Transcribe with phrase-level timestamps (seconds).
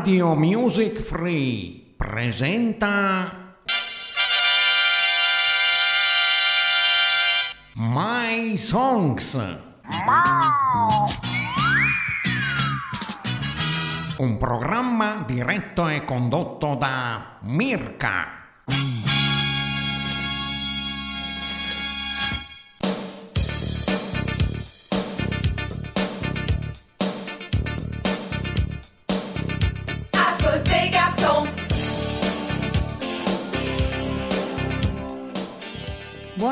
[0.00, 3.58] Radio Music Free presenta
[7.74, 9.34] My Songs.
[14.16, 18.39] Un programma diretto e condotto da Mirka.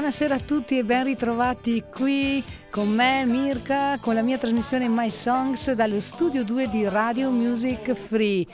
[0.08, 5.10] Buonasera a tutti e ben ritrovati qui con me Mirka con la mia trasmissione My
[5.10, 8.46] Songs dallo studio 2 di Radio Music Free.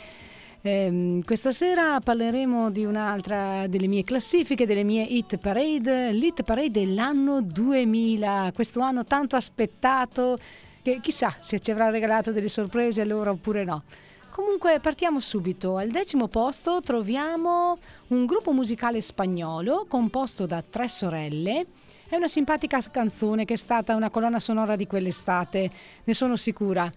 [0.63, 6.73] Ehm, questa sera parleremo di un'altra delle mie classifiche, delle mie hit parade, l'hit parade
[6.73, 10.37] dell'anno 2000, questo anno tanto aspettato
[10.83, 13.85] che chissà se ci avrà regalato delle sorprese allora oppure no.
[14.35, 15.77] Comunque partiamo subito.
[15.77, 21.67] Al decimo posto troviamo un gruppo musicale spagnolo composto da tre sorelle.
[22.09, 25.71] È una simpatica canzone che è stata una colonna sonora di quell'estate,
[26.03, 26.93] ne sono sicura.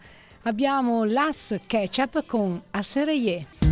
[0.45, 3.66] Abbiamo Las Ketchup con Asereye.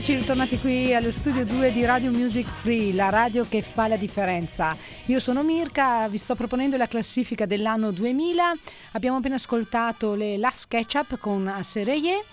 [0.00, 3.98] Eccoci ritornati qui allo studio 2 di Radio Music Free, la radio che fa la
[3.98, 4.74] differenza.
[5.06, 8.54] Io sono Mirka, vi sto proponendo la classifica dell'anno 2000.
[8.92, 12.24] Abbiamo appena ascoltato le Last Ketchup con Asereye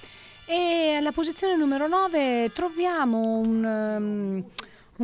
[0.46, 4.44] e alla posizione numero 9 troviamo un, um,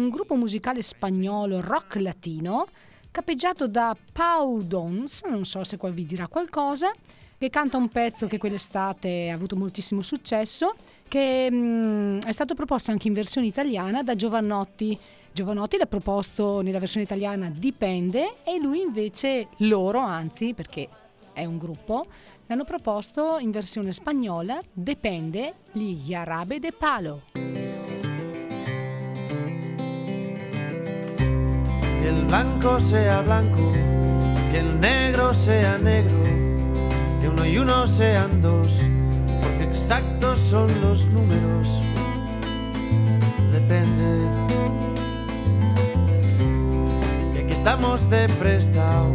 [0.01, 2.67] un gruppo musicale spagnolo rock latino
[3.11, 6.93] capeggiato da Pau Dons, non so se qua vi dirà qualcosa,
[7.37, 10.75] che canta un pezzo che quell'estate ha avuto moltissimo successo,
[11.13, 14.97] che mh, è stato proposto anche in versione italiana da Giovannotti.
[15.31, 20.89] Giovanotti l'ha proposto nella versione italiana Dipende e lui invece, loro anzi, perché
[21.31, 22.07] è un gruppo,
[22.47, 27.21] l'hanno proposto in versione spagnola Depende gli Yarabe de Palo.
[32.01, 33.71] Que el blanco sea blanco,
[34.51, 36.23] que el negro sea negro,
[37.21, 38.81] que uno y uno sean dos,
[39.73, 41.81] exactos son los números.
[43.51, 44.29] Depende.
[47.33, 49.09] Que aquí estamos de prestado,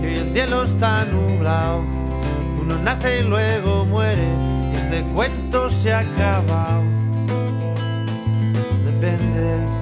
[0.00, 1.84] que hoy el cielo está nublado.
[2.60, 4.28] Uno nace y luego muere,
[4.72, 6.84] y este cuento se ha acabado.
[8.84, 9.78] Depende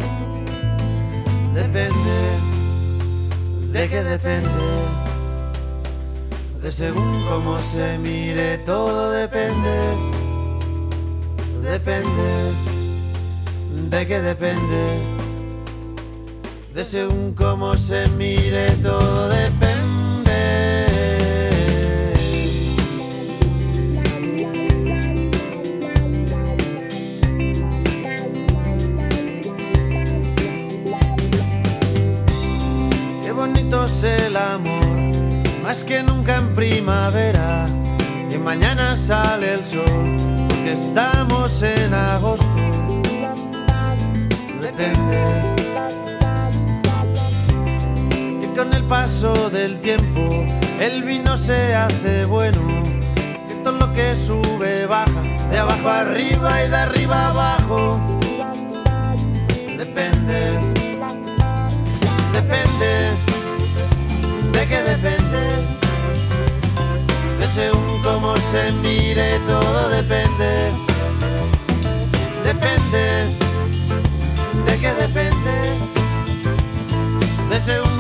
[1.56, 2.18] depende,
[3.72, 4.50] de qué depende,
[6.62, 9.96] de según cómo se mire, todo depende,
[11.62, 12.52] depende,
[13.90, 14.98] de qué depende,
[16.74, 19.65] de según cómo se mire, todo depende.
[35.66, 37.66] Más que nunca en primavera,
[38.32, 40.16] y mañana sale el sol,
[40.48, 42.46] porque estamos en agosto.
[44.62, 45.24] Depende
[48.40, 50.44] que con el paso del tiempo
[50.78, 52.60] el vino se hace bueno,
[53.48, 55.20] que todo lo que sube baja,
[55.50, 58.00] de abajo arriba y de arriba abajo.
[59.76, 60.60] Depende,
[62.32, 63.16] depende
[64.52, 65.45] de qué depende, de
[67.56, 70.72] según cómo se mire, todo depende,
[72.44, 73.04] depende,
[74.66, 75.56] de qué depende,
[77.48, 77.95] de según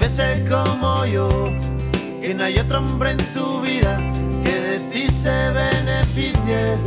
[0.00, 1.28] bese como yo,
[2.20, 3.98] que no hay otro hombre en tu vida
[4.44, 6.78] que de ti se beneficie.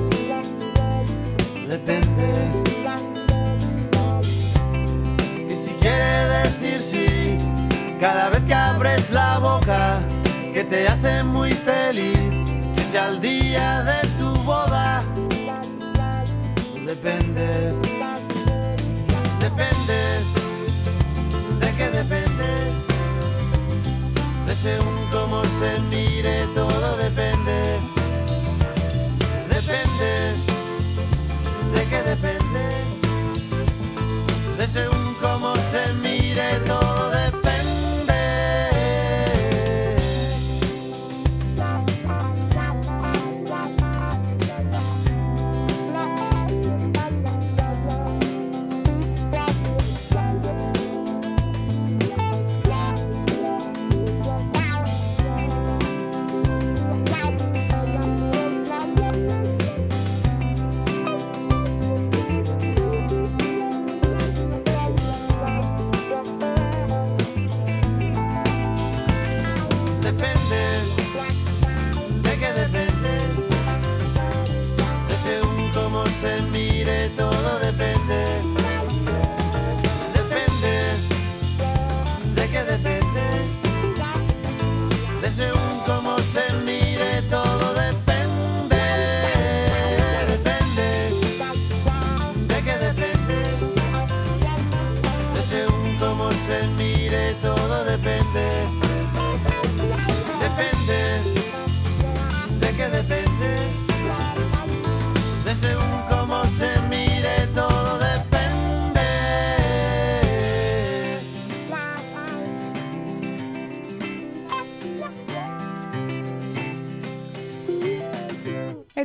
[1.67, 2.29] Depende.
[5.49, 7.37] Y si quiere decir sí,
[7.99, 10.01] cada vez que abres la boca,
[10.53, 12.19] que te hace muy feliz,
[12.75, 15.03] que sea el día de tu boda.
[16.85, 17.73] Depende.
[19.39, 19.99] Depende.
[21.59, 22.88] ¿De qué depende?
[24.61, 27.79] Según cómo se mire, todo depende.
[29.47, 30.35] Depende.
[31.73, 32.83] ¿De qué depende?
[34.57, 37.09] De según cómo se mire, todo.
[37.09, 37.48] Depende.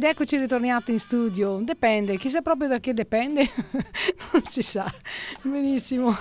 [0.05, 1.61] Ed eccoci ritornati in studio.
[1.63, 3.49] Dipende, chissà proprio da che dipende,
[4.33, 4.85] non si sa.
[5.41, 6.15] Benissimo.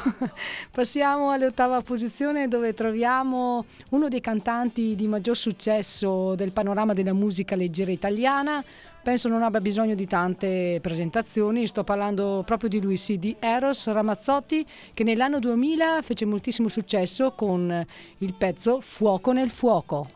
[0.72, 7.58] Passiamo all'ottava posizione dove troviamo uno dei cantanti di maggior successo del panorama della musica
[7.58, 8.64] leggera italiana.
[9.04, 13.92] Penso non abbia bisogno di tante presentazioni, sto parlando proprio di lui, sì, di Eros
[13.92, 17.86] Ramazzotti che nell'anno 2000 fece moltissimo successo con
[18.20, 20.08] il pezzo Fuoco nel fuoco.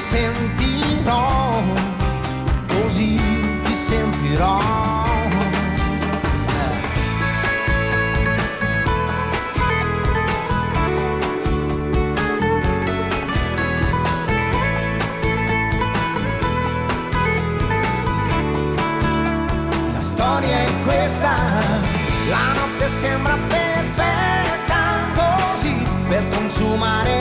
[0.00, 1.62] sentirò,
[2.68, 3.20] così
[3.64, 4.58] ti sentirò.
[22.28, 24.82] la notte sembra perfetta
[25.14, 25.74] così
[26.08, 27.19] per consumare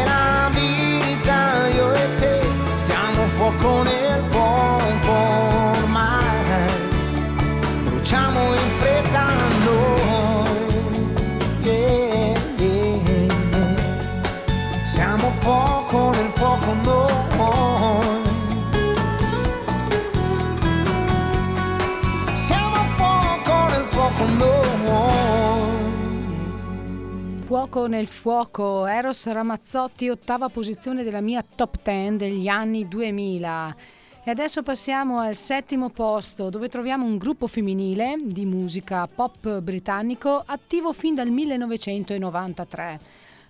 [27.69, 33.75] Fuoco nel fuoco, Eros Ramazzotti, ottava posizione della mia top 10 degli anni 2000.
[34.23, 40.41] E adesso passiamo al settimo posto, dove troviamo un gruppo femminile di musica pop britannico
[40.43, 42.99] attivo fin dal 1993.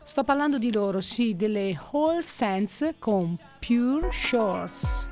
[0.04, 5.08] Sto parlando di loro, sì, delle Whole Sense con Pure Shorts.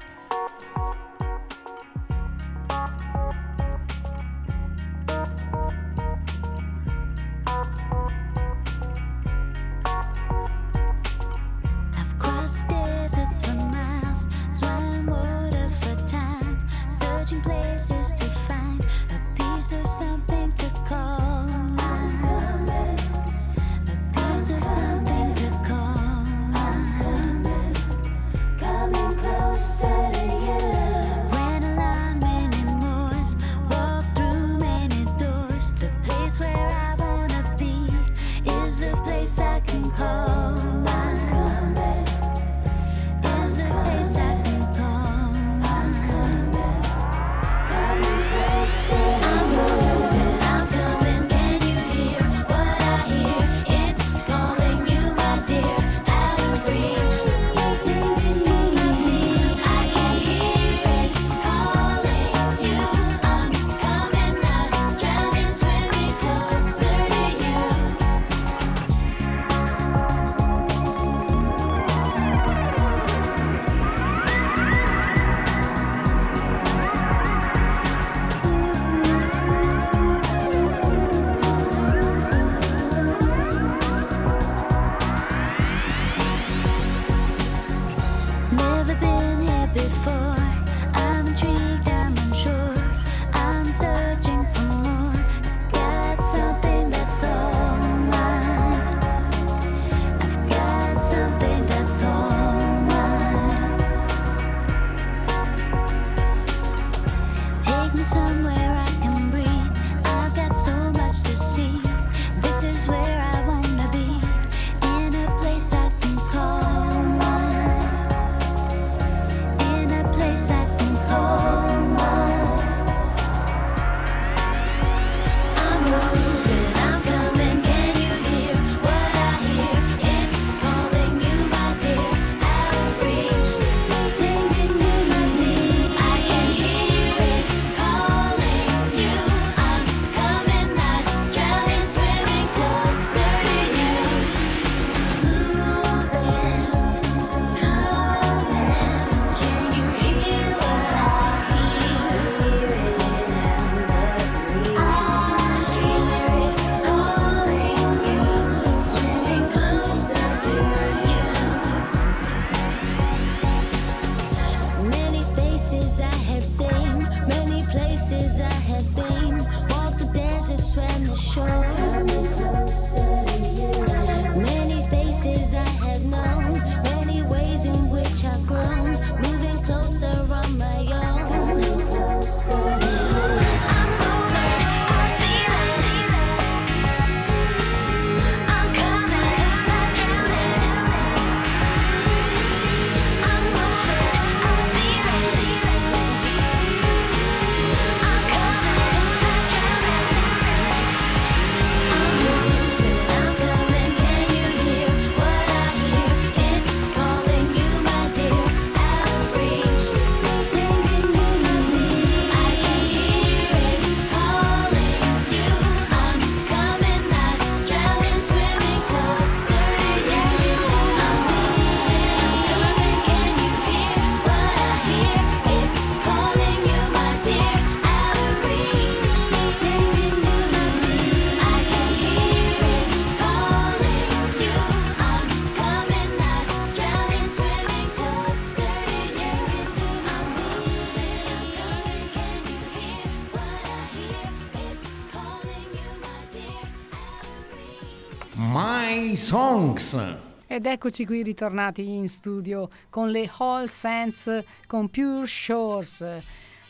[250.71, 256.05] eccoci qui ritornati in studio con le Hall Sands con Pure Shores,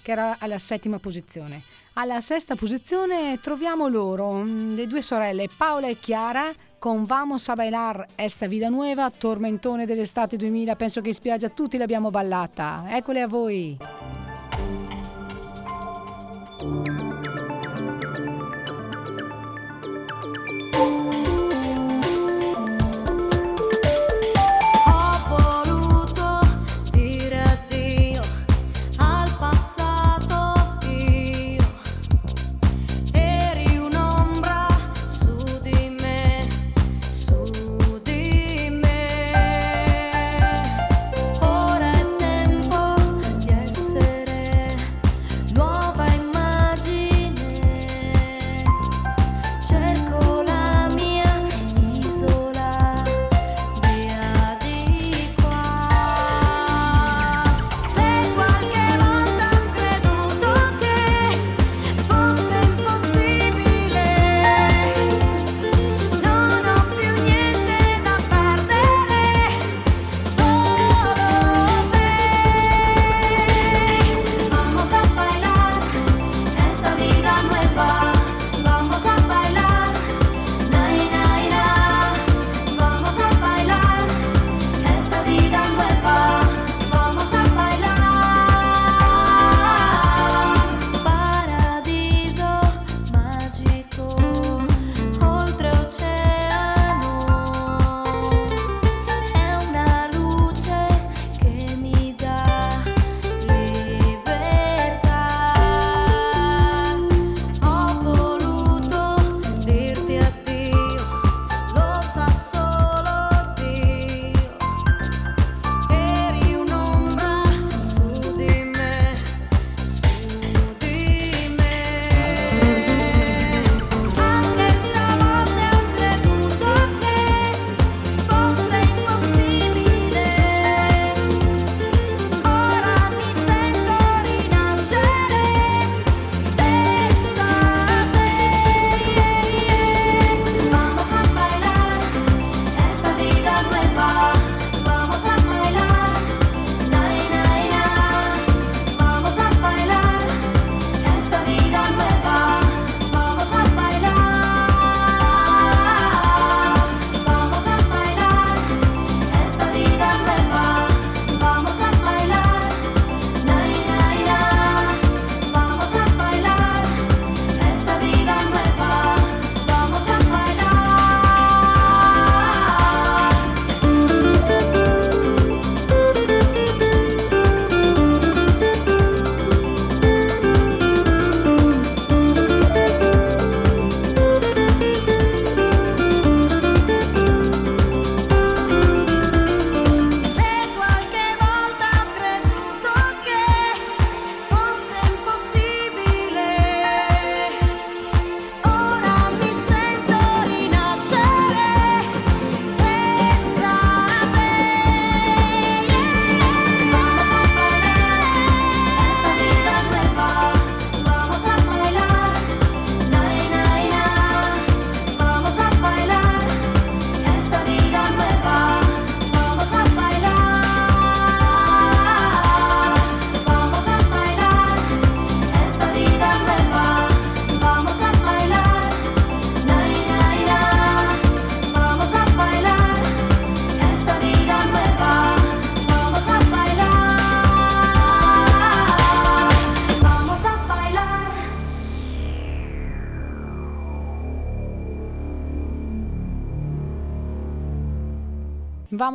[0.02, 1.62] che era alla settima posizione.
[1.94, 7.56] Alla sesta posizione troviamo loro, mm, le due sorelle Paola e Chiara con Vamos a
[7.56, 12.86] bailar esta vida nueva, tormentone dell'estate 2000, penso che in spiaggia tutti l'abbiamo ballata.
[12.90, 13.78] Eccole a voi.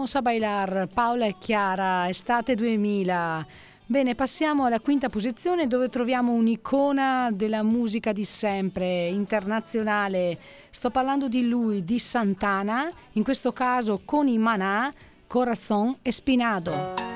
[0.03, 3.47] Vamos a bailar, Paola e Chiara, estate 2000.
[3.87, 10.37] Bene, passiamo alla quinta posizione dove troviamo un'icona della musica di sempre, internazionale.
[10.71, 14.93] Sto parlando di lui, di Santana, in questo caso con i Manà,
[15.29, 16.73] Corazon Espinado.
[16.73, 17.12] ¡Vámonos!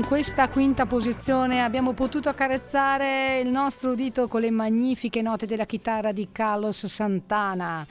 [0.00, 5.66] Con questa quinta posizione abbiamo potuto accarezzare il nostro udito con le magnifiche note della
[5.66, 7.86] chitarra di Carlos Santana.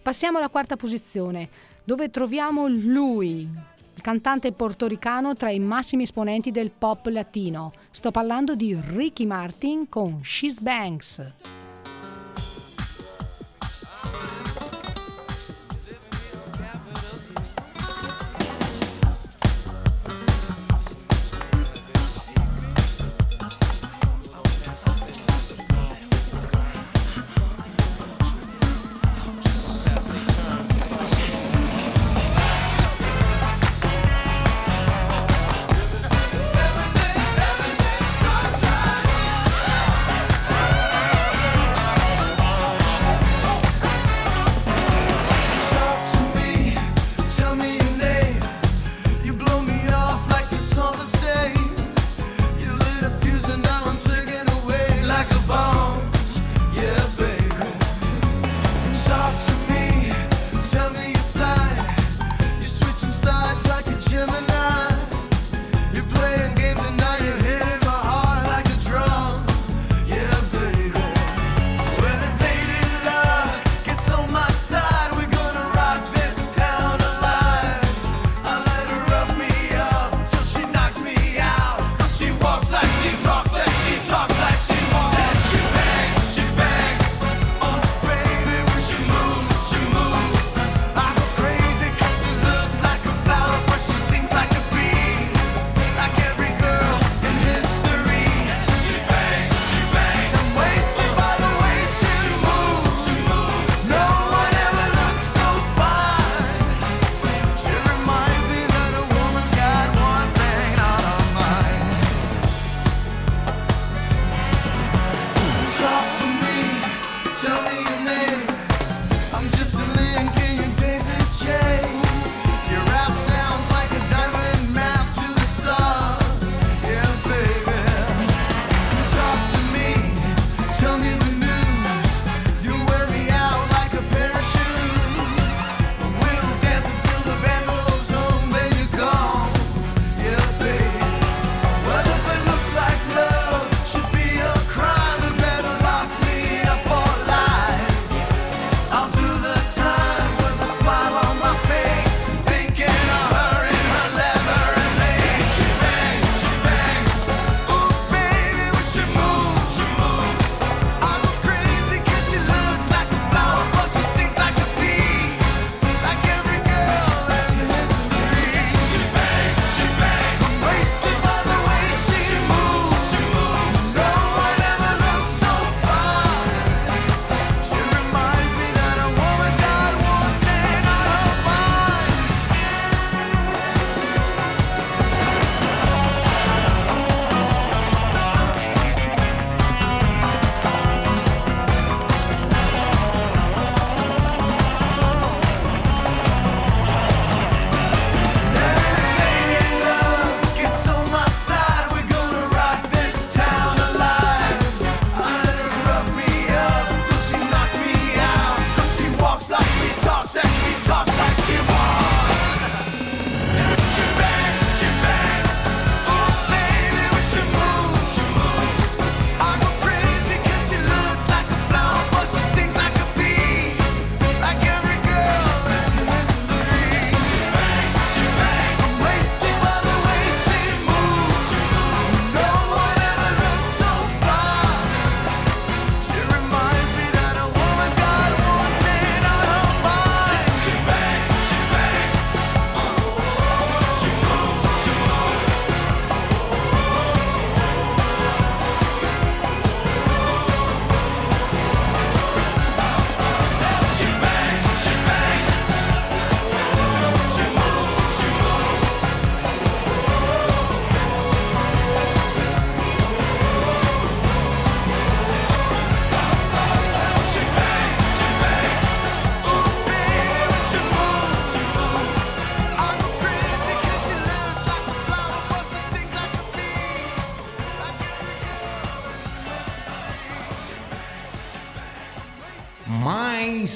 [0.00, 1.48] Passiamo alla quarta posizione,
[1.84, 7.72] dove troviamo lui, il cantante portoricano tra i massimi esponenti del pop latino.
[7.90, 11.59] Sto parlando di Ricky Martin con She's Banks.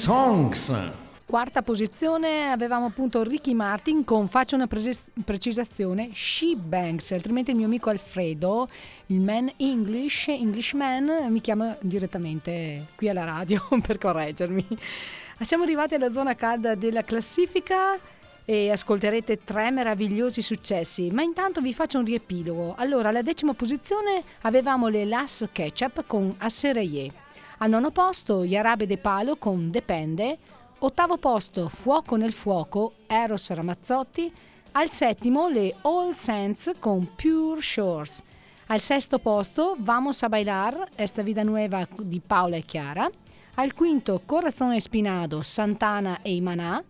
[0.05, 0.71] Songs.
[1.25, 7.57] Quarta posizione avevamo appunto Ricky Martin con faccio una prese- precisazione She Banks, altrimenti il
[7.57, 8.69] mio amico Alfredo,
[9.07, 14.63] il man English, Englishman, mi chiama direttamente qui alla radio per correggermi.
[15.41, 17.97] Siamo arrivati alla zona calda della classifica
[18.45, 22.75] e ascolterete tre meravigliosi successi, ma intanto vi faccio un riepilogo.
[22.77, 27.24] Allora, alla decima posizione avevamo le Las Ketchup con Assereye.
[27.59, 30.37] Al nono posto gli Arabe De Palo con Depende.
[30.79, 34.31] Ottavo posto Fuoco nel fuoco, Eros Ramazzotti.
[34.73, 38.21] Al settimo le All Saints con Pure Shores.
[38.67, 43.09] Al sesto posto Vamos a bailar, Esta vida nueva di Paola e Chiara.
[43.53, 46.83] Al quinto Corazon Espinado, Santana e Imanà.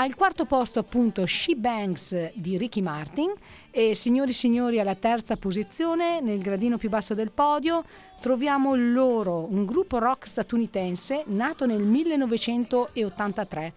[0.00, 3.34] Al quarto posto appunto She Banks di Ricky Martin
[3.70, 7.84] e signori e signori alla terza posizione nel gradino più basso del podio
[8.18, 13.74] troviamo loro, un gruppo rock statunitense nato nel 1983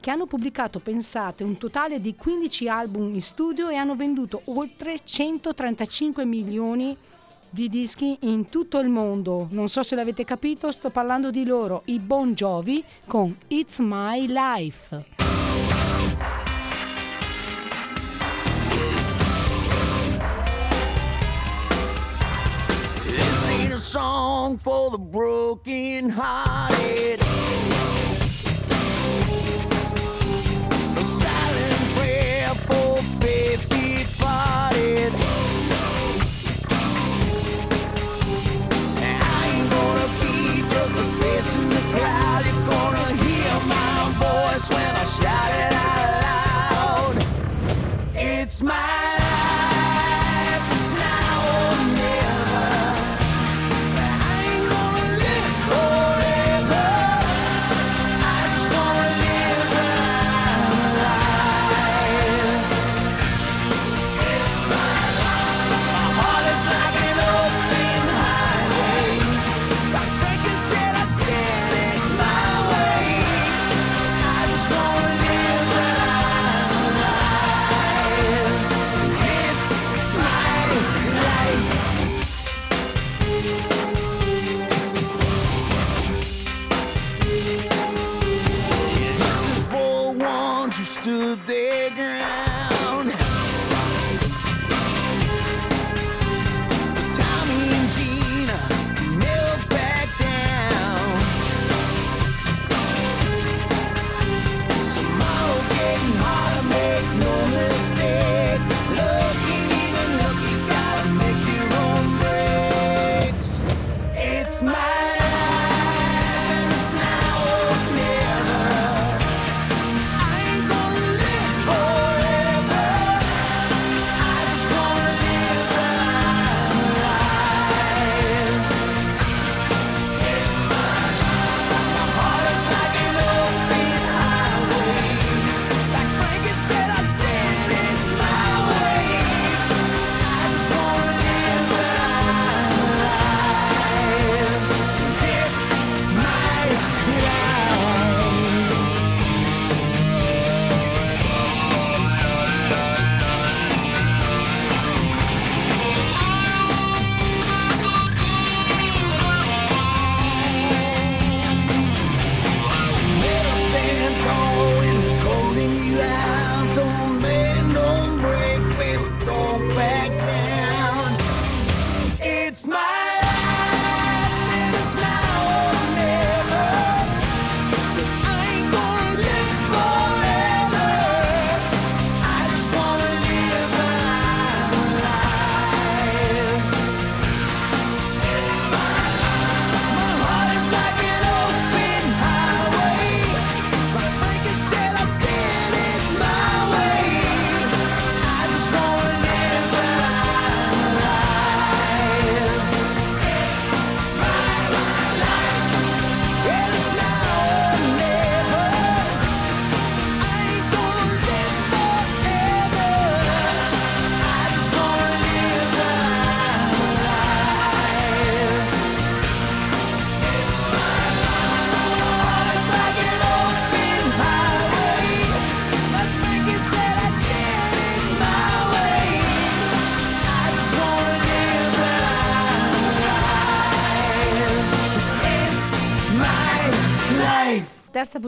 [0.00, 5.00] che hanno pubblicato, pensate, un totale di 15 album in studio e hanno venduto oltre
[5.04, 6.96] 135 milioni
[7.50, 9.48] di dischi in tutto il mondo.
[9.50, 14.26] Non so se l'avete capito, sto parlando di loro, i Bon Jovi con It's My
[14.26, 15.47] Life.
[23.78, 27.07] A song for the broken hearted.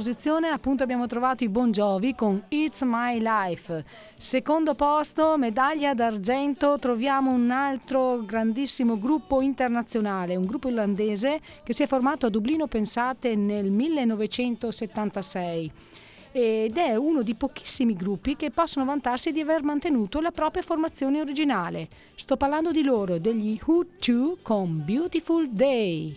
[0.00, 3.84] posizione appunto abbiamo trovato i Bon Jovi con It's My Life.
[4.16, 11.82] Secondo posto, medaglia d'argento, troviamo un altro grandissimo gruppo internazionale, un gruppo irlandese che si
[11.82, 15.70] è formato a Dublino, pensate, nel 1976
[16.32, 21.20] ed è uno di pochissimi gruppi che possono vantarsi di aver mantenuto la propria formazione
[21.20, 21.88] originale.
[22.14, 26.16] Sto parlando di loro, degli Who 2 con Beautiful Day.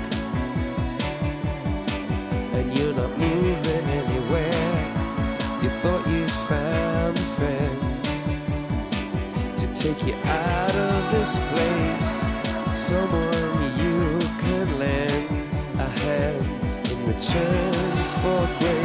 [10.05, 12.31] you out of this place.
[12.73, 15.49] Someone you could lend
[15.79, 16.45] a hand
[16.91, 18.80] in return for grace.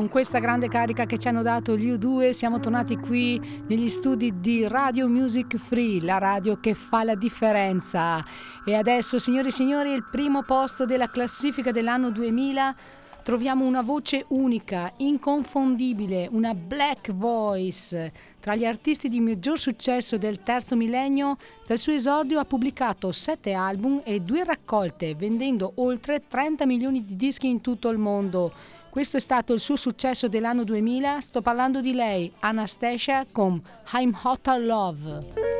[0.00, 4.40] con questa grande carica che ci hanno dato gli U2 siamo tornati qui negli studi
[4.40, 8.24] di Radio Music Free, la radio che fa la differenza.
[8.64, 12.74] E adesso, signori e signori, il primo posto della classifica dell'anno 2000
[13.22, 18.10] troviamo una voce unica, inconfondibile, una black voice.
[18.40, 21.36] Tra gli artisti di maggior successo del terzo millennio,
[21.66, 27.16] dal suo esordio ha pubblicato sette album e due raccolte, vendendo oltre 30 milioni di
[27.16, 28.78] dischi in tutto il mondo.
[28.90, 33.60] Questo è stato il suo successo dell'anno 2000, sto parlando di lei, Anastasia con
[33.92, 35.58] I'm Hotter Love.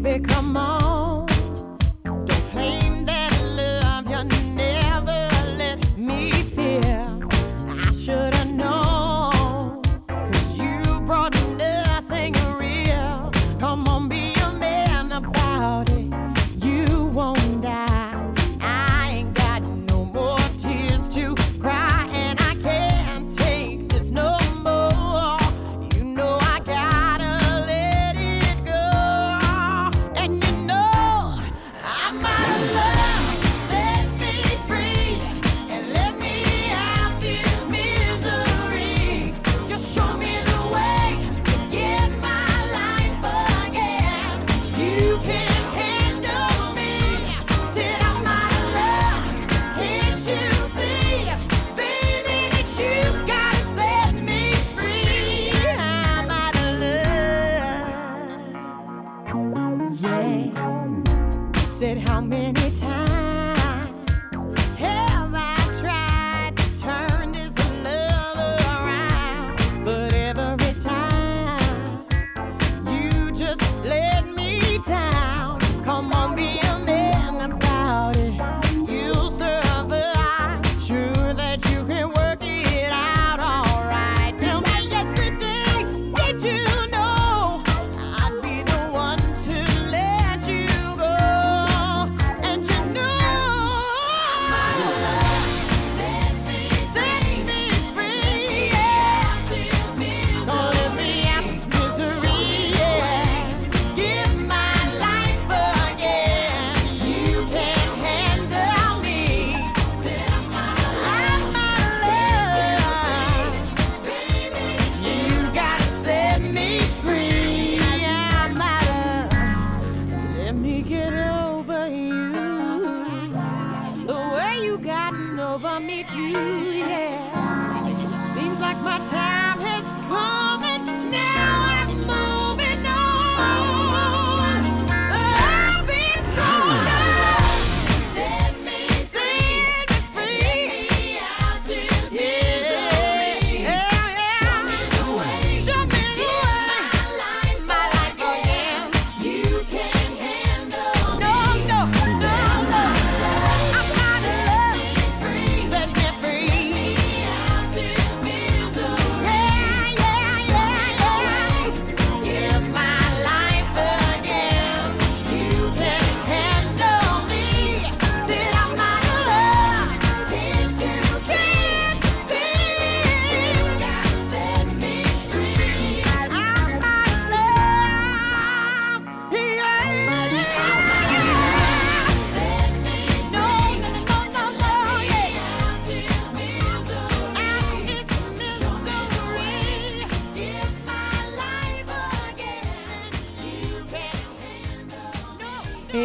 [0.00, 0.85] baby, come on.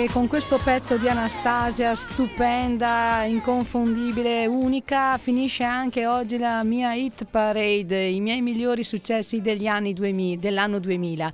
[0.10, 8.08] Con questo pezzo di Anastasia stupenda, inconfondibile, unica, finisce anche oggi la mia hit parade,
[8.08, 11.34] i miei migliori successi degli anni 2000, dell'anno 2000.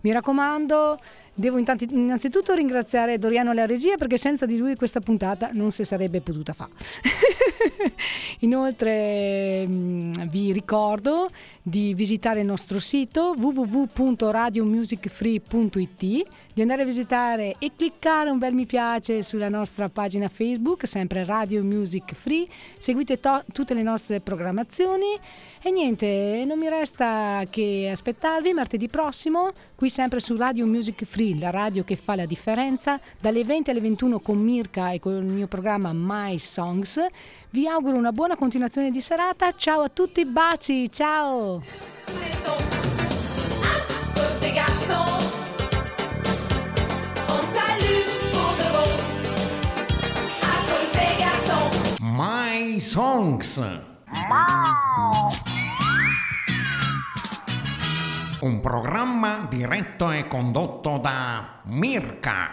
[0.00, 0.98] Mi raccomando,
[1.34, 5.84] devo intanto- innanzitutto ringraziare Doriano alla regia perché senza di lui questa puntata non si
[5.84, 6.70] sarebbe potuta fare.
[8.40, 11.28] Inoltre mh, vi ricordo
[11.62, 18.66] di visitare il nostro sito www.radiomusicfree.it, di andare a visitare e cliccare un bel mi
[18.66, 22.46] piace sulla nostra pagina Facebook, sempre Radio Music Free,
[22.78, 25.18] seguite to- tutte le nostre programmazioni.
[25.62, 31.38] E niente, non mi resta che aspettarvi martedì prossimo, qui sempre su Radio Music Free,
[31.38, 35.22] la radio che fa la differenza, dalle 20 alle 21 con Mirka e con il
[35.22, 37.00] mio programma My Songs.
[37.50, 41.62] Vi auguro una buona continuazione di serata, ciao a tutti, baci, ciao!
[52.24, 53.58] My Songs.
[58.38, 62.50] Un programma diretto e condotto da Mirka.